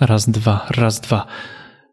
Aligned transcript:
Raz, 0.00 0.30
dwa, 0.30 0.66
raz, 0.70 1.00
dwa. 1.00 1.26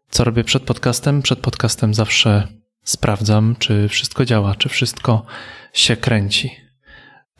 Co 0.08 0.24
robię 0.24 0.44
przed 0.44 0.62
podcastem? 0.62 1.22
Przed 1.22 1.38
podcastem 1.38 1.94
zawsze 1.94 2.48
sprawdzam, 2.82 3.56
czy 3.58 3.88
wszystko 3.88 4.24
działa, 4.24 4.54
czy 4.54 4.68
wszystko 4.68 5.26
się 5.72 5.96
kręci. 5.96 6.50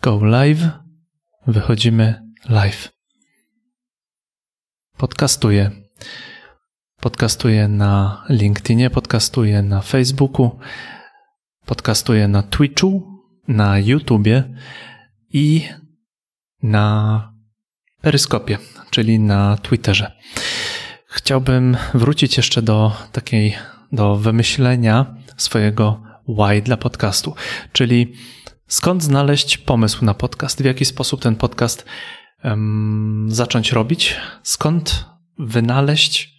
Go 0.03 0.25
live, 0.25 0.69
wychodzimy 1.47 2.23
live. 2.49 2.93
Podcastuję. 4.97 5.71
Podcastuję 7.01 7.69
na 7.69 8.25
LinkedInie, 8.29 8.91
podcastuję 8.91 9.63
na 9.63 9.81
Facebooku, 9.81 10.59
podcastuję 11.67 12.29
na 12.29 12.43
Twitchu, 12.43 13.21
na 13.49 13.79
YouTubie 13.79 14.55
i 15.33 15.69
na 16.63 17.34
Peryskopie, 18.05 18.59
czyli 18.91 19.21
na 19.21 19.57
Twitterze. 19.57 20.13
Chciałbym 21.07 21.77
wrócić 21.95 22.37
jeszcze 22.37 22.63
do 22.63 22.93
takiej, 23.13 23.55
do 23.93 24.17
wymyślenia 24.17 25.15
swojego 25.37 26.03
why 26.29 26.63
dla 26.63 26.77
podcastu, 26.77 27.35
czyli 27.73 28.13
skąd 28.67 29.03
znaleźć 29.03 29.59
pomysł 29.59 30.05
na 30.05 30.15
podcast, 30.15 30.63
w 30.63 30.65
jaki 30.65 30.85
sposób 30.85 31.23
ten 31.23 31.37
podcast 31.37 31.85
um, 32.45 33.27
zacząć 33.31 33.73
robić, 33.73 34.17
skąd 34.43 35.05
wynaleźć, 35.39 36.35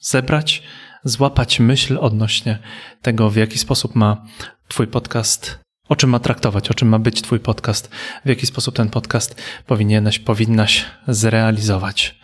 zebrać, 0.00 0.62
złapać 1.04 1.60
myśl 1.60 1.98
odnośnie 2.00 2.58
tego, 3.02 3.30
w 3.30 3.36
jaki 3.36 3.58
sposób 3.58 3.94
ma 3.94 4.26
Twój 4.68 4.86
podcast 4.86 5.60
o 5.90 5.96
czym 5.96 6.10
ma 6.10 6.18
traktować, 6.18 6.70
o 6.70 6.74
czym 6.74 6.88
ma 6.88 6.98
być 6.98 7.22
Twój 7.22 7.40
podcast, 7.40 7.90
w 8.24 8.28
jaki 8.28 8.46
sposób 8.46 8.76
ten 8.76 8.90
podcast 8.90 9.42
powinieneś, 9.66 10.18
powinnaś 10.18 10.84
zrealizować. 11.08 12.20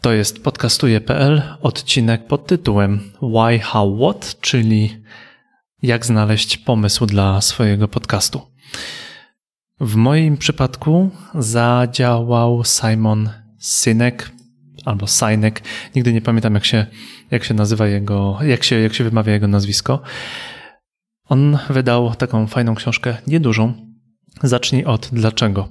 To 0.00 0.12
jest 0.12 0.44
podcastuje.pl, 0.44 1.42
odcinek 1.60 2.26
pod 2.26 2.46
tytułem 2.46 3.12
Why, 3.22 3.58
How, 3.58 3.98
What, 3.98 4.40
czyli 4.40 5.02
jak 5.82 6.06
znaleźć 6.06 6.56
pomysł 6.56 7.06
dla 7.06 7.40
swojego 7.40 7.88
podcastu. 7.88 8.40
W 9.80 9.94
moim 9.94 10.36
przypadku 10.36 11.10
zadziałał 11.34 12.62
Simon 12.64 13.30
Sinek 13.60 14.30
albo 14.84 15.06
Sinek. 15.06 15.62
Nigdy 15.94 16.12
nie 16.12 16.20
pamiętam, 16.20 16.54
jak 16.54 16.64
się, 16.64 16.86
jak 17.30 17.44
się 17.44 17.54
nazywa 17.54 17.86
jego, 17.86 18.38
jak 18.42 18.64
się, 18.64 18.80
jak 18.80 18.94
się 18.94 19.04
wymawia 19.04 19.32
jego 19.32 19.48
nazwisko. 19.48 20.02
On 21.28 21.58
wydał 21.70 22.14
taką 22.14 22.46
fajną 22.46 22.74
książkę, 22.74 23.16
niedużą. 23.26 23.74
Zacznij 24.42 24.84
od 24.84 25.08
dlaczego. 25.12 25.68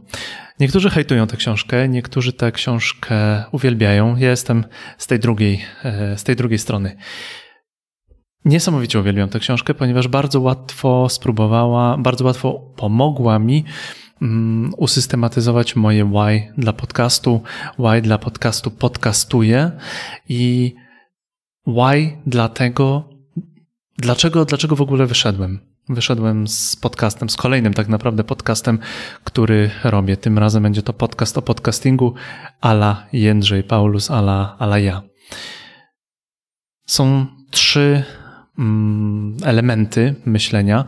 Niektórzy 0.59 0.89
hejtują 0.89 1.27
tę 1.27 1.37
książkę, 1.37 1.89
niektórzy 1.89 2.33
tę 2.33 2.51
książkę 2.51 3.43
uwielbiają. 3.51 4.15
Ja 4.15 4.29
jestem 4.29 4.65
z 4.97 5.07
tej 5.07 5.19
drugiej, 5.19 5.61
e, 5.83 6.17
z 6.17 6.23
tej 6.23 6.35
drugiej 6.35 6.59
strony. 6.59 6.95
Niesamowicie 8.45 8.99
uwielbiam 8.99 9.29
tę 9.29 9.39
książkę, 9.39 9.73
ponieważ 9.73 10.07
bardzo 10.07 10.41
łatwo 10.41 11.09
spróbowała, 11.09 11.97
bardzo 11.97 12.25
łatwo 12.25 12.73
pomogła 12.75 13.39
mi 13.39 13.65
um, 14.21 14.71
usystematyzować 14.77 15.75
moje 15.75 16.05
why 16.05 16.53
dla 16.57 16.73
podcastu, 16.73 17.41
why 17.79 18.01
dla 18.01 18.17
podcastu 18.17 18.71
podcastuję 18.71 19.71
i 20.29 20.73
why 21.67 22.17
dlatego, 22.25 23.12
Dlaczego, 23.97 24.45
dlaczego 24.45 24.75
w 24.75 24.81
ogóle 24.81 25.05
wyszedłem? 25.05 25.59
Wyszedłem 25.89 26.47
z 26.47 26.75
podcastem, 26.75 27.29
z 27.29 27.35
kolejnym 27.35 27.73
tak 27.73 27.87
naprawdę 27.87 28.23
podcastem, 28.23 28.79
który 29.23 29.69
robię. 29.83 30.17
Tym 30.17 30.37
razem 30.37 30.63
będzie 30.63 30.81
to 30.81 30.93
podcast 30.93 31.37
o 31.37 31.41
podcastingu 31.41 32.13
ala 32.61 33.07
Jędrzej 33.13 33.63
Paulus, 33.63 34.11
ala, 34.11 34.55
ala 34.59 34.79
ja. 34.79 35.01
Są 36.85 37.25
trzy 37.51 38.03
mm, 38.59 39.37
elementy 39.43 40.15
myślenia 40.25 40.85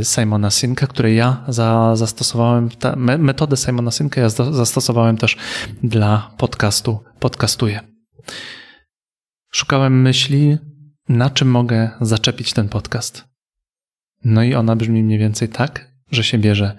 y, 0.00 0.04
Simona 0.04 0.50
Sinka, 0.50 0.86
które 0.86 1.14
ja 1.14 1.44
za, 1.48 1.96
zastosowałem, 1.96 2.68
ta, 2.70 2.96
metodę 2.96 3.56
Simona 3.56 3.90
Sinka 3.90 4.20
ja 4.20 4.28
zastosowałem 4.28 5.16
też 5.16 5.36
dla 5.82 6.34
podcastu 6.38 7.00
Podcastuję. 7.20 7.80
Szukałem 9.52 10.02
myśli, 10.02 10.58
na 11.08 11.30
czym 11.30 11.50
mogę 11.50 11.90
zaczepić 12.00 12.52
ten 12.52 12.68
podcast? 12.68 13.24
No 14.24 14.42
i 14.42 14.54
ona 14.54 14.76
brzmi 14.76 15.02
mniej 15.02 15.18
więcej 15.18 15.48
tak, 15.48 15.90
że 16.10 16.24
się 16.24 16.38
bierze 16.38 16.76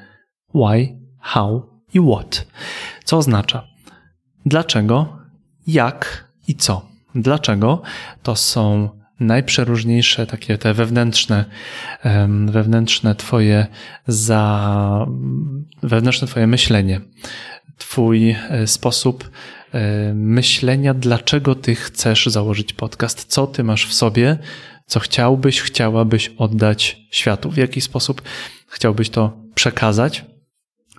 why, 0.53 0.99
how 1.19 1.69
i 1.93 1.99
what. 1.99 2.47
Co 3.03 3.17
oznacza 3.17 3.67
dlaczego, 4.45 5.17
jak 5.67 6.27
i 6.47 6.55
co. 6.55 6.89
Dlaczego 7.15 7.81
to 8.23 8.35
są 8.35 8.89
najprzeróżniejsze 9.19 10.27
takie 10.27 10.57
te 10.57 10.73
wewnętrzne, 10.73 11.45
wewnętrzne 12.45 13.15
twoje 13.15 13.67
za, 14.07 15.05
wewnętrzne 15.83 16.27
twoje 16.27 16.47
myślenie, 16.47 17.01
twój 17.77 18.35
e, 18.49 18.67
sposób 18.67 19.31
myślenia, 20.13 20.93
dlaczego 20.93 21.55
ty 21.55 21.75
chcesz 21.75 22.25
założyć 22.25 22.73
podcast, 22.73 23.25
co 23.27 23.47
ty 23.47 23.63
masz 23.63 23.87
w 23.87 23.93
sobie, 23.93 24.37
co 24.85 24.99
chciałbyś, 24.99 25.61
chciałabyś 25.61 26.31
oddać 26.37 26.97
światu, 27.11 27.51
w 27.51 27.57
jaki 27.57 27.81
sposób 27.81 28.21
chciałbyś 28.67 29.09
to 29.09 29.37
przekazać. 29.55 30.25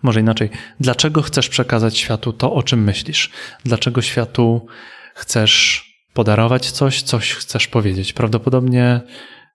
Może 0.03 0.21
inaczej, 0.21 0.51
dlaczego 0.81 1.23
chcesz 1.23 1.49
przekazać 1.49 1.99
światu 1.99 2.33
to, 2.33 2.53
o 2.53 2.63
czym 2.63 2.85
myślisz? 2.85 3.31
Dlaczego 3.65 4.03
światu 4.03 4.67
chcesz 5.15 5.85
podarować 6.15 6.71
coś, 6.71 7.03
coś 7.03 7.33
chcesz 7.33 7.69
powiedzieć? 7.69 8.13
Prawdopodobnie 8.13 9.01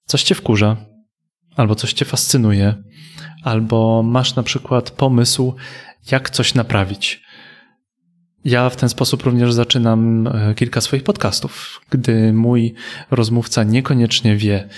coś 0.06 0.24
cię 0.24 0.36
wkurza, 0.36 0.78
albo 1.56 1.76
coś 1.76 1.94
cię 1.94 2.06
fascynuje, 2.06 2.84
albo 3.44 4.04
masz 4.04 4.36
na 4.36 4.44
przykład 4.44 4.92
pomysł, 4.92 5.56
jak 6.12 6.30
coś 6.30 6.54
naprawić 6.54 7.22
ja 8.46 8.70
w 8.70 8.76
ten 8.76 8.90
sposób 8.90 9.24
również 9.24 9.54
zaczynam 9.54 10.28
e, 10.28 10.56
kilka 10.56 10.82
swoich 10.82 11.04
podcastów. 11.04 11.82
Gdy 11.90 12.34
mój 12.34 12.74
rozmówca 13.12 13.64
niekoniecznie 13.64 14.36
wie, 14.36 14.70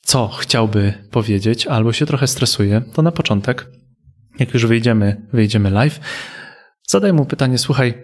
co 0.00 0.28
chciałby 0.28 0.94
powiedzieć, 1.10 1.66
albo 1.66 1.92
się 1.92 2.06
trochę 2.06 2.26
stresuje, 2.26 2.82
to 2.92 3.02
na 3.02 3.12
początek, 3.12 3.66
jak 4.38 4.54
już 4.54 4.66
wyjdziemy, 4.66 5.26
wyjdziemy 5.32 5.70
live, 5.70 6.00
zadaj 6.88 7.12
mu 7.12 7.26
pytanie: 7.26 7.58
Słuchaj, 7.58 7.94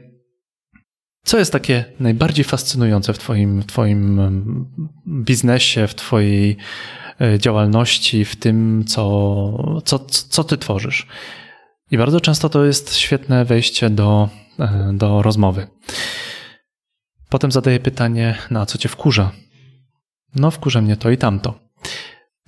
co 1.25 1.39
jest 1.39 1.53
takie 1.53 1.85
najbardziej 2.01 2.45
fascynujące 2.45 3.13
w 3.13 3.19
Twoim, 3.19 3.63
twoim 3.63 4.21
biznesie, 5.07 5.87
w 5.87 5.95
Twojej 5.95 6.57
e, 7.21 7.39
działalności, 7.39 8.25
w 8.25 8.37
tym, 8.37 8.85
co, 8.87 9.83
co, 9.85 9.99
co 10.09 10.45
Ty 10.45 10.59
tworzysz? 10.59 11.07
I 11.91 11.99
bardzo 11.99 12.21
często 12.21 12.49
to 12.49 12.65
jest 12.65 12.97
świetne 12.97 13.45
wejście 13.45 13.91
do 13.91 14.29
E, 14.61 14.93
do 14.95 15.23
rozmowy. 15.23 15.67
Potem 17.29 17.53
zadaję 17.53 17.81
pytanie, 17.81 18.39
na 18.51 18.67
co 18.67 18.79
cię 18.79 18.89
wkurza? 18.89 19.33
No, 20.35 20.51
wkurza 20.51 20.81
mnie 20.81 20.97
to 20.97 21.11
i 21.11 21.19
tamto. 21.19 21.61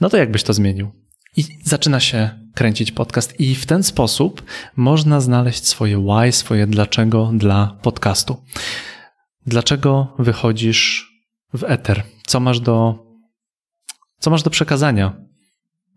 No 0.01 0.09
to 0.09 0.17
jakbyś 0.17 0.43
to 0.43 0.53
zmienił? 0.53 0.91
I 1.37 1.45
zaczyna 1.65 2.01
się 2.01 2.31
kręcić 2.55 2.93
podcast, 2.93 3.41
i 3.41 3.55
w 3.55 3.67
ten 3.67 3.83
sposób 3.83 4.43
można 4.77 5.21
znaleźć 5.21 5.67
swoje 5.67 5.99
why, 5.99 6.33
swoje 6.33 6.67
dlaczego 6.67 7.31
dla 7.35 7.79
podcastu. 7.83 8.45
Dlaczego 9.47 10.15
wychodzisz 10.19 11.13
w 11.55 11.65
eter? 11.65 12.03
Co 12.27 12.41
masz 12.41 12.61
do, 12.61 13.05
co 14.19 14.31
masz 14.31 14.43
do 14.43 14.51
przekazania? 14.51 15.17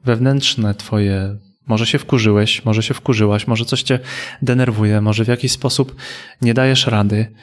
Wewnętrzne 0.03 0.75
Twoje 0.75 1.38
może 1.67 1.85
się 1.85 1.99
wkurzyłeś, 1.99 2.65
może 2.65 2.83
się 2.83 2.93
wkurzyłaś, 2.93 3.47
może 3.47 3.65
coś 3.65 3.83
cię 3.83 3.99
denerwuje, 4.41 5.01
może 5.01 5.25
w 5.25 5.27
jakiś 5.27 5.51
sposób 5.51 5.95
nie 6.41 6.53
dajesz 6.53 6.87
rady. 6.87 7.35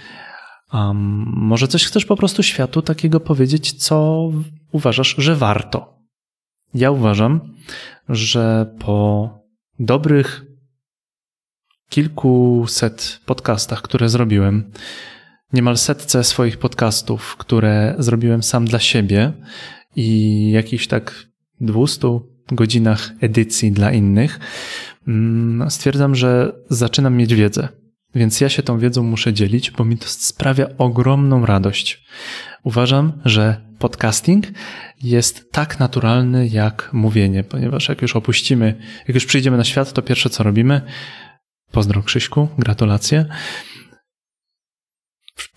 Um, 0.72 0.96
może 1.36 1.68
coś 1.68 1.84
chcesz 1.84 2.04
po 2.04 2.16
prostu 2.16 2.42
światu 2.42 2.82
takiego 2.82 3.20
powiedzieć, 3.20 3.72
co 3.72 4.28
uważasz, 4.72 5.14
że 5.18 5.36
warto. 5.36 5.98
Ja 6.74 6.90
uważam, 6.90 7.40
że 8.08 8.74
po 8.78 9.30
dobrych 9.78 10.44
kilkuset 11.88 13.20
podcastach, 13.26 13.82
które 13.82 14.08
zrobiłem, 14.08 14.72
niemal 15.52 15.76
setce 15.76 16.24
swoich 16.24 16.58
podcastów, 16.58 17.36
które 17.36 17.94
zrobiłem 17.98 18.42
sam 18.42 18.64
dla 18.64 18.78
siebie 18.78 19.32
i 19.96 20.50
jakichś 20.50 20.86
tak 20.86 21.26
200, 21.60 22.08
godzinach 22.54 23.10
edycji 23.20 23.72
dla 23.72 23.92
innych, 23.92 24.40
mm, 25.08 25.70
stwierdzam, 25.70 26.14
że 26.14 26.52
zaczynam 26.70 27.16
mieć 27.16 27.34
wiedzę. 27.34 27.68
Więc 28.14 28.40
ja 28.40 28.48
się 28.48 28.62
tą 28.62 28.78
wiedzą 28.78 29.02
muszę 29.02 29.32
dzielić, 29.32 29.70
bo 29.70 29.84
mi 29.84 29.98
to 29.98 30.06
sprawia 30.08 30.66
ogromną 30.78 31.46
radość. 31.46 32.04
Uważam, 32.64 33.12
że 33.24 33.60
podcasting 33.78 34.46
jest 35.02 35.52
tak 35.52 35.78
naturalny 35.78 36.48
jak 36.48 36.90
mówienie, 36.92 37.44
ponieważ 37.44 37.88
jak 37.88 38.02
już 38.02 38.16
opuścimy, 38.16 38.74
jak 39.08 39.14
już 39.14 39.26
przyjdziemy 39.26 39.56
na 39.56 39.64
świat, 39.64 39.92
to 39.92 40.02
pierwsze 40.02 40.30
co 40.30 40.42
robimy, 40.42 40.80
pozdro 41.72 42.02
Krzyśku, 42.02 42.48
gratulacje, 42.58 43.26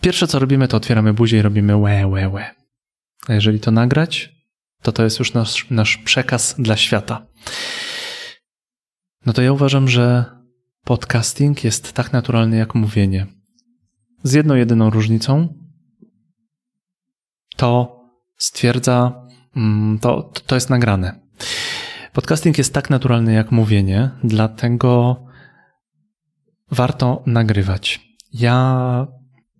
Pierwsze 0.01 0.27
co 0.27 0.39
robimy, 0.39 0.67
to 0.67 0.77
otwieramy 0.77 1.13
buzię 1.13 1.37
i 1.37 1.41
robimy 1.41 1.77
łe, 1.77 2.07
łe, 2.07 2.29
łe. 2.29 2.55
A 3.27 3.33
jeżeli 3.33 3.59
to 3.59 3.71
nagrać, 3.71 4.35
to 4.85 4.91
to 4.91 5.03
jest 5.03 5.19
już 5.19 5.33
nasz, 5.33 5.69
nasz 5.69 5.97
przekaz 5.97 6.55
dla 6.59 6.77
świata. 6.77 7.25
No 9.25 9.33
to 9.33 9.41
ja 9.41 9.51
uważam, 9.51 9.87
że 9.87 10.25
podcasting 10.83 11.63
jest 11.63 11.93
tak 11.93 12.13
naturalny 12.13 12.57
jak 12.57 12.75
mówienie. 12.75 13.27
Z 14.23 14.33
jedną 14.33 14.55
jedyną 14.55 14.89
różnicą 14.89 15.53
to 17.55 17.99
stwierdza, 18.37 19.27
mm, 19.55 19.99
to, 19.99 20.31
to 20.45 20.55
jest 20.55 20.69
nagrane. 20.69 21.19
Podcasting 22.13 22.57
jest 22.57 22.73
tak 22.73 22.89
naturalny 22.89 23.33
jak 23.33 23.51
mówienie, 23.51 24.09
dlatego 24.23 25.23
warto 26.71 27.23
nagrywać. 27.25 27.99
Ja, 28.33 29.07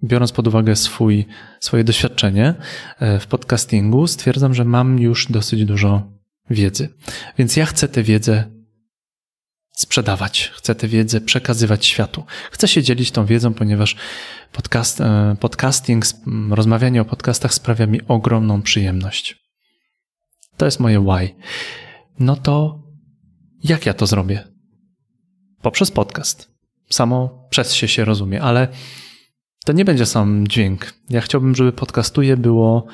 biorąc 0.03 0.31
pod 0.31 0.47
uwagę 0.47 0.75
swój, 0.75 1.25
swoje 1.59 1.83
doświadczenie 1.83 2.53
e, 2.99 3.19
w 3.19 3.27
podcastingu, 3.27 4.07
stwierdzam, 4.07 4.53
że 4.53 4.65
mam 4.65 4.99
już 4.99 5.31
dosyć 5.31 5.65
dużo 5.65 6.11
wiedzy. 6.49 6.89
Więc 7.37 7.55
ja 7.55 7.65
chcę 7.65 7.87
tę 7.87 8.03
wiedzę 8.03 8.55
sprzedawać, 9.71 10.51
chcę 10.55 10.75
tę 10.75 10.87
wiedzę 10.87 11.21
przekazywać 11.21 11.85
światu. 11.85 12.23
Chcę 12.51 12.67
się 12.67 12.83
dzielić 12.83 13.11
tą 13.11 13.25
wiedzą, 13.25 13.53
ponieważ 13.53 13.95
podcast, 14.51 15.01
e, 15.01 15.35
podcasting, 15.39 16.05
rozmawianie 16.49 17.01
o 17.01 17.05
podcastach 17.05 17.53
sprawia 17.53 17.87
mi 17.87 18.01
ogromną 18.07 18.61
przyjemność. 18.61 19.45
To 20.57 20.65
jest 20.65 20.79
moje 20.79 20.99
why. 20.99 21.35
No 22.19 22.35
to 22.35 22.83
jak 23.63 23.85
ja 23.85 23.93
to 23.93 24.05
zrobię? 24.05 24.43
Poprzez 25.61 25.91
podcast. 25.91 26.51
Samo 26.89 27.47
przez 27.49 27.73
się 27.73 27.87
się 27.87 28.05
rozumie, 28.05 28.41
ale 28.41 28.67
to 29.65 29.73
nie 29.73 29.85
będzie 29.85 30.05
sam 30.05 30.47
dźwięk. 30.47 30.93
Ja 31.09 31.21
chciałbym, 31.21 31.55
żeby 31.55 31.71
podcastuje 31.71 32.37
było, 32.37 32.85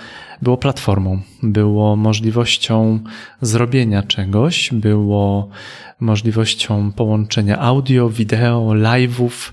było 0.41 0.57
platformą, 0.57 1.21
było 1.44 1.95
możliwością 1.95 3.00
zrobienia 3.41 4.03
czegoś, 4.03 4.69
było 4.73 5.50
możliwością 6.00 6.91
połączenia 6.91 7.59
audio, 7.59 8.09
wideo, 8.09 8.62
live'ów, 8.62 9.51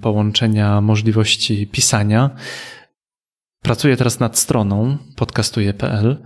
połączenia 0.00 0.80
możliwości 0.80 1.66
pisania. 1.66 2.30
Pracuję 3.62 3.96
teraz 3.96 4.20
nad 4.20 4.38
stroną 4.38 4.98
podcastuje.pl 5.16 6.16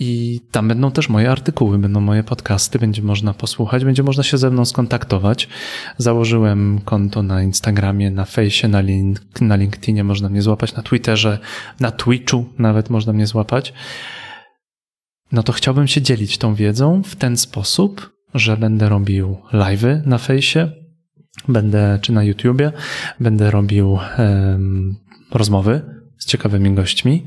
i 0.00 0.40
tam 0.50 0.68
będą 0.68 0.90
też 0.90 1.08
moje 1.08 1.30
artykuły, 1.30 1.78
będą 1.78 2.00
moje 2.00 2.22
podcasty, 2.22 2.78
będzie 2.78 3.02
można 3.02 3.34
posłuchać, 3.34 3.84
będzie 3.84 4.02
można 4.02 4.22
się 4.22 4.38
ze 4.38 4.50
mną 4.50 4.64
skontaktować. 4.64 5.48
Założyłem 5.98 6.80
konto 6.84 7.22
na 7.22 7.42
Instagramie, 7.42 8.10
na 8.10 8.24
Fejsie, 8.24 8.68
na, 8.68 8.80
link, 8.80 9.40
na 9.40 9.56
LinkedInie, 9.56 10.04
można 10.04 10.28
mnie 10.28 10.42
złapać 10.42 10.74
na 10.74 10.82
Twitterze, 10.82 11.38
na 11.80 11.90
Twitchu 11.90 12.44
nawet 12.58 12.90
można 12.90 13.12
mnie 13.12 13.26
złapać. 13.26 13.72
No 15.32 15.42
to 15.42 15.52
chciałbym 15.52 15.86
się 15.86 16.02
dzielić 16.02 16.38
tą 16.38 16.54
wiedzą 16.54 17.02
w 17.02 17.16
ten 17.16 17.36
sposób, 17.36 18.10
że 18.34 18.56
będę 18.56 18.88
robił 18.88 19.36
live'y 19.52 20.06
na 20.06 20.18
Fejsie, 20.18 20.72
będę, 21.48 21.98
czy 22.02 22.12
na 22.12 22.24
YouTubie, 22.24 22.72
będę 23.20 23.50
robił 23.50 23.98
um, 24.18 24.96
rozmowy 25.30 25.80
z 26.18 26.26
ciekawymi 26.26 26.74
gośćmi 26.74 27.24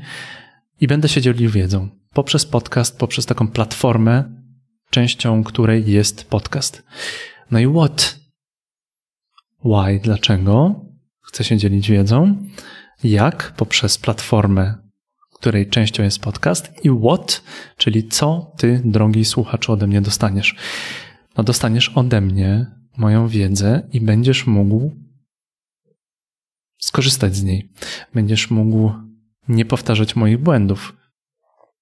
i 0.80 0.86
będę 0.86 1.08
się 1.08 1.20
dzielił 1.20 1.50
wiedzą 1.50 2.01
poprzez 2.12 2.46
podcast, 2.46 2.98
poprzez 2.98 3.26
taką 3.26 3.48
platformę, 3.48 4.24
częścią 4.90 5.44
której 5.44 5.90
jest 5.90 6.24
podcast. 6.24 6.82
No 7.50 7.58
i 7.58 7.66
what? 7.66 8.20
Why? 9.64 10.00
Dlaczego? 10.02 10.84
Chcę 11.20 11.44
się 11.44 11.56
dzielić 11.56 11.90
wiedzą. 11.90 12.36
Jak? 13.04 13.54
Poprzez 13.56 13.98
platformę, 13.98 14.74
której 15.34 15.68
częścią 15.68 16.02
jest 16.02 16.18
podcast. 16.18 16.84
I 16.84 16.90
what? 16.90 17.42
Czyli 17.76 18.08
co 18.08 18.52
ty, 18.58 18.82
drogi 18.84 19.24
słuchaczu, 19.24 19.72
ode 19.72 19.86
mnie 19.86 20.00
dostaniesz? 20.00 20.56
No 21.36 21.44
dostaniesz 21.44 21.88
ode 21.88 22.20
mnie 22.20 22.66
moją 22.96 23.28
wiedzę 23.28 23.88
i 23.92 24.00
będziesz 24.00 24.46
mógł 24.46 24.90
skorzystać 26.78 27.36
z 27.36 27.42
niej. 27.42 27.72
Będziesz 28.14 28.50
mógł 28.50 28.92
nie 29.48 29.64
powtarzać 29.64 30.16
moich 30.16 30.38
błędów 30.38 30.96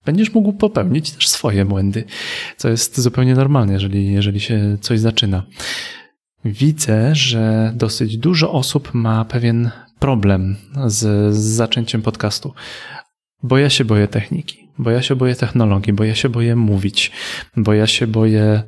będziesz 0.04 0.34
mógł 0.34 0.52
popełnić 0.52 1.10
też 1.10 1.28
swoje 1.28 1.64
błędy, 1.64 2.04
co 2.56 2.68
jest 2.68 3.00
zupełnie 3.00 3.34
normalne, 3.34 3.72
jeżeli, 3.72 4.12
jeżeli 4.12 4.40
się 4.40 4.78
coś 4.80 5.00
zaczyna. 5.00 5.42
Widzę, 6.44 7.14
że 7.14 7.72
dosyć 7.76 8.16
dużo 8.18 8.52
osób 8.52 8.94
ma 8.94 9.24
pewien 9.24 9.70
problem 9.98 10.56
z, 10.86 11.34
z 11.34 11.38
zaczęciem 11.38 12.02
podcastu. 12.02 12.54
Bo 13.42 13.58
ja 13.58 13.70
się 13.70 13.84
boję 13.84 14.08
techniki, 14.08 14.68
bo 14.78 14.90
ja 14.90 15.02
się 15.02 15.16
boję 15.16 15.34
technologii, 15.34 15.92
bo 15.92 16.04
ja 16.04 16.14
się 16.14 16.28
boję 16.28 16.56
mówić, 16.56 17.12
bo 17.56 17.74
ja 17.74 17.86
się 17.86 18.06
boję, 18.06 18.62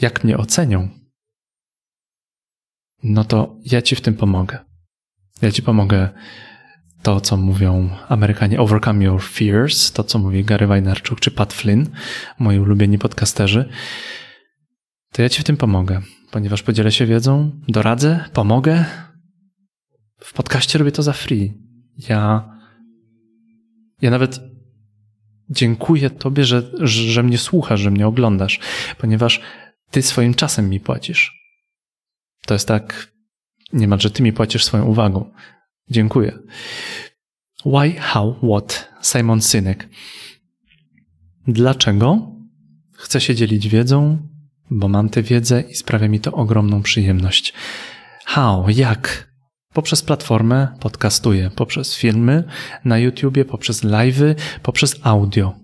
jak 0.00 0.24
mnie 0.24 0.38
ocenią. 0.38 0.88
No 3.02 3.24
to 3.24 3.56
ja 3.64 3.82
ci 3.82 3.96
w 3.96 4.00
tym 4.00 4.14
pomogę. 4.14 4.58
Ja 5.42 5.52
ci 5.52 5.62
pomogę 5.62 6.08
to, 7.04 7.20
co 7.20 7.36
mówią 7.36 7.90
Amerykanie, 8.08 8.60
overcome 8.60 9.04
your 9.04 9.22
fears, 9.22 9.92
to, 9.92 10.04
co 10.04 10.18
mówi 10.18 10.44
Gary 10.44 10.66
Vaynerchuk 10.66 11.20
czy 11.20 11.30
Pat 11.30 11.52
Flynn, 11.52 11.86
moi 12.38 12.58
ulubieni 12.58 12.98
podcasterzy, 12.98 13.68
to 15.12 15.22
ja 15.22 15.28
Ci 15.28 15.40
w 15.40 15.44
tym 15.44 15.56
pomogę, 15.56 16.02
ponieważ 16.30 16.62
podzielę 16.62 16.92
się 16.92 17.06
wiedzą, 17.06 17.50
doradzę, 17.68 18.24
pomogę. 18.32 18.84
W 20.18 20.32
podcaście 20.32 20.78
robię 20.78 20.92
to 20.92 21.02
za 21.02 21.12
free. 21.12 21.52
Ja, 22.08 22.48
ja 24.02 24.10
nawet 24.10 24.40
dziękuję 25.50 26.10
Tobie, 26.10 26.44
że, 26.44 26.62
że 26.84 27.22
mnie 27.22 27.38
słuchasz, 27.38 27.80
że 27.80 27.90
mnie 27.90 28.06
oglądasz, 28.06 28.60
ponieważ 28.98 29.40
Ty 29.90 30.02
swoim 30.02 30.34
czasem 30.34 30.68
mi 30.68 30.80
płacisz. 30.80 31.32
To 32.46 32.54
jest 32.54 32.68
tak, 32.68 33.12
niemalże 33.72 34.10
Ty 34.10 34.22
mi 34.22 34.32
płacisz 34.32 34.64
swoją 34.64 34.84
uwagą. 34.84 35.32
Dziękuję. 35.90 36.38
Why, 37.66 37.92
how, 37.92 38.34
what? 38.42 38.92
Simon 39.02 39.42
Synek. 39.42 39.88
Dlaczego? 41.46 42.34
Chcę 42.92 43.20
się 43.20 43.34
dzielić 43.34 43.68
wiedzą, 43.68 44.28
bo 44.70 44.88
mam 44.88 45.08
tę 45.08 45.22
wiedzę 45.22 45.60
i 45.60 45.74
sprawia 45.74 46.08
mi 46.08 46.20
to 46.20 46.32
ogromną 46.32 46.82
przyjemność. 46.82 47.52
How? 48.24 48.66
Jak? 48.68 49.34
Poprzez 49.72 50.02
platformę 50.02 50.68
podcastuję, 50.80 51.50
poprzez 51.56 51.96
filmy 51.96 52.44
na 52.84 52.98
YouTubie, 52.98 53.44
poprzez 53.44 53.84
live'y, 53.84 54.34
poprzez 54.62 55.00
audio. 55.02 55.54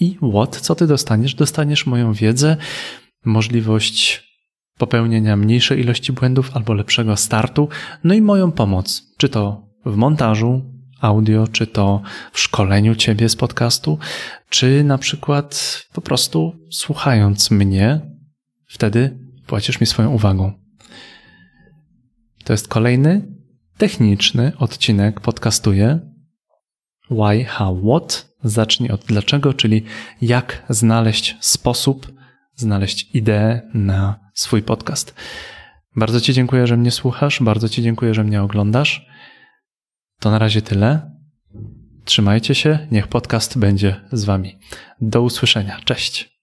I 0.00 0.18
what? 0.32 0.56
Co 0.56 0.74
ty 0.74 0.86
dostaniesz? 0.86 1.34
Dostaniesz 1.34 1.86
moją 1.86 2.12
wiedzę, 2.12 2.56
możliwość 3.24 4.29
popełnienia 4.80 5.36
mniejszej 5.36 5.80
ilości 5.80 6.12
błędów 6.12 6.56
albo 6.56 6.74
lepszego 6.74 7.16
startu, 7.16 7.68
no 8.04 8.14
i 8.14 8.20
moją 8.20 8.52
pomoc, 8.52 9.02
czy 9.16 9.28
to 9.28 9.68
w 9.86 9.96
montażu 9.96 10.62
audio, 11.00 11.48
czy 11.48 11.66
to 11.66 12.02
w 12.32 12.40
szkoleniu 12.40 12.94
ciebie 12.94 13.28
z 13.28 13.36
podcastu, 13.36 13.98
czy 14.48 14.84
na 14.84 14.98
przykład 14.98 15.82
po 15.92 16.00
prostu 16.00 16.52
słuchając 16.70 17.50
mnie, 17.50 18.00
wtedy 18.66 19.18
płacisz 19.46 19.80
mi 19.80 19.86
swoją 19.86 20.10
uwagą. 20.10 20.52
To 22.44 22.52
jest 22.52 22.68
kolejny 22.68 23.28
techniczny 23.76 24.52
odcinek 24.58 25.20
podcastuję. 25.20 26.00
Why, 27.10 27.44
how, 27.44 27.80
what? 27.88 28.30
Zacznij 28.44 28.90
od 28.90 29.04
dlaczego, 29.04 29.54
czyli 29.54 29.84
jak 30.22 30.64
znaleźć 30.68 31.36
sposób, 31.40 32.19
znaleźć 32.60 33.10
ideę 33.14 33.60
na 33.74 34.20
swój 34.34 34.62
podcast. 34.62 35.14
Bardzo 35.96 36.20
Ci 36.20 36.32
dziękuję, 36.32 36.66
że 36.66 36.76
mnie 36.76 36.90
słuchasz, 36.90 37.42
bardzo 37.42 37.68
Ci 37.68 37.82
dziękuję, 37.82 38.14
że 38.14 38.24
mnie 38.24 38.42
oglądasz. 38.42 39.06
To 40.20 40.30
na 40.30 40.38
razie 40.38 40.62
tyle. 40.62 41.10
Trzymajcie 42.04 42.54
się, 42.54 42.78
niech 42.90 43.08
podcast 43.08 43.58
będzie 43.58 44.00
z 44.12 44.24
Wami. 44.24 44.58
Do 45.00 45.22
usłyszenia. 45.22 45.80
Cześć. 45.84 46.39